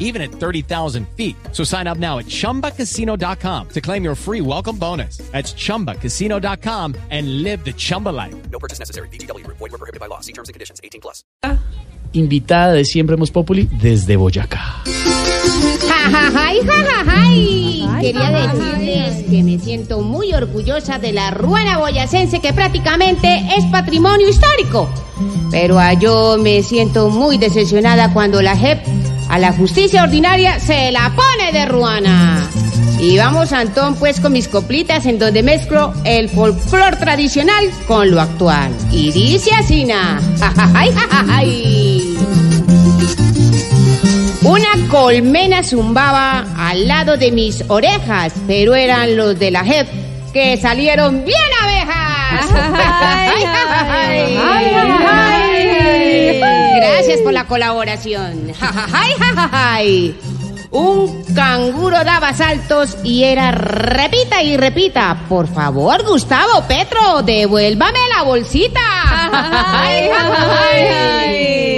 even 0.00 0.20
at 0.20 0.32
30,000 0.32 1.06
feet. 1.16 1.36
So 1.52 1.62
sign 1.62 1.86
up 1.86 1.98
now 1.98 2.18
at 2.18 2.26
chumbacasino.com 2.26 3.68
to 3.68 3.80
claim 3.80 4.02
your 4.02 4.16
free 4.16 4.40
welcome 4.40 4.76
bonus. 4.76 5.18
That's 5.30 5.52
chumbacasino.com 5.52 6.96
and 7.10 7.44
live 7.44 7.64
the 7.64 7.72
Chumba 7.72 8.08
life. 8.08 8.34
No 8.50 8.58
purchase 8.58 8.80
necessary. 8.80 9.08
BGW. 9.10 9.46
Void 9.46 9.60
were 9.60 9.78
prohibited 9.78 10.00
by 10.00 10.06
law. 10.06 10.18
See 10.18 10.32
terms 10.32 10.48
and 10.48 10.54
conditions. 10.54 10.80
18 10.82 11.00
plus. 11.00 11.22
invitada 12.12 12.72
de 12.72 12.84
Siempre 12.84 13.14
Hemos 13.14 13.30
Populi 13.30 13.68
desde 13.80 14.16
Boyacá. 14.16 14.82
Jajajay, 15.88 16.60
jajajay. 16.66 17.88
Quería 18.00 18.30
decirles 18.30 19.24
que 19.28 19.42
me 19.42 19.58
siento 19.58 20.00
muy 20.00 20.32
orgullosa 20.32 20.98
de 20.98 21.12
la 21.12 21.30
ruana 21.30 21.78
boyacense 21.78 22.40
que 22.40 22.52
prácticamente 22.52 23.42
es 23.56 23.64
patrimonio 23.66 24.28
histórico. 24.28 24.88
Pero 25.50 25.78
a 25.78 25.92
yo 25.94 26.38
me 26.40 26.62
siento 26.62 27.10
muy 27.10 27.36
decepcionada 27.36 28.12
cuando 28.12 28.40
la 28.40 28.56
JEP 28.56 28.99
a 29.30 29.38
la 29.38 29.52
justicia 29.52 30.02
ordinaria 30.02 30.58
se 30.58 30.90
la 30.90 31.12
pone 31.14 31.52
de 31.52 31.64
ruana. 31.64 32.48
Y 32.98 33.16
vamos, 33.16 33.52
Antón, 33.52 33.94
pues 33.94 34.20
con 34.20 34.32
mis 34.32 34.48
coplitas 34.48 35.06
en 35.06 35.20
donde 35.20 35.44
mezclo 35.44 35.94
el 36.04 36.28
folclor 36.28 36.96
tradicional 36.96 37.70
con 37.86 38.10
lo 38.10 38.20
actual. 38.20 38.72
Y 38.90 39.12
dice 39.12 39.52
así, 39.54 39.84
na. 39.84 40.20
Una 44.42 44.88
colmena 44.88 45.62
zumbaba 45.62 46.44
al 46.58 46.88
lado 46.88 47.16
de 47.16 47.30
mis 47.30 47.62
orejas, 47.68 48.32
pero 48.48 48.74
eran 48.74 49.16
los 49.16 49.38
de 49.38 49.52
la 49.52 49.64
JEP 49.64 49.86
que 50.32 50.56
salieron 50.56 51.24
bien 51.24 51.38
abejas. 51.62 52.50
Ay, 52.52 53.44
ay, 53.44 54.36
ay. 54.38 54.46
Gracias 57.10 57.24
por 57.24 57.32
la 57.32 57.48
colaboración. 57.48 58.52
Un 60.70 61.24
canguro 61.34 62.04
daba 62.04 62.32
saltos 62.32 62.98
y 63.02 63.24
era 63.24 63.50
repita 63.50 64.44
y 64.44 64.56
repita. 64.56 65.24
Por 65.28 65.52
favor, 65.52 66.06
Gustavo 66.06 66.62
Petro, 66.68 67.24
devuélvame 67.24 67.98
la 68.16 68.22
bolsita. 68.22 68.80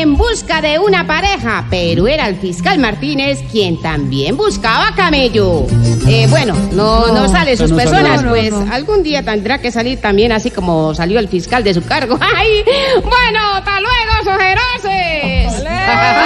en 0.00 0.16
busca 0.16 0.60
de 0.60 0.78
una 0.78 1.06
pareja, 1.06 1.66
pero 1.68 2.06
era 2.06 2.28
el 2.28 2.36
fiscal 2.36 2.78
Martínez 2.78 3.42
quien 3.50 3.80
también 3.80 4.36
buscaba 4.36 4.94
camello. 4.94 5.66
Eh, 6.06 6.26
bueno, 6.30 6.54
no, 6.72 7.08
no, 7.08 7.28
sale 7.28 7.56
sus 7.56 7.70
no 7.70 7.76
personas, 7.76 8.22
no, 8.22 8.30
pues 8.30 8.52
algún 8.70 9.02
día 9.02 9.24
tendrá 9.24 9.58
que 9.58 9.72
salir 9.72 10.00
también 10.00 10.30
así 10.30 10.50
como 10.50 10.94
salió 10.94 11.18
el 11.18 11.28
fiscal 11.28 11.64
de 11.64 11.74
su 11.74 11.84
cargo. 11.84 12.16
¡Ay! 12.36 12.62
Bueno, 13.02 13.40
hasta 13.54 13.80
luego, 13.80 14.38
ay. 14.40 14.58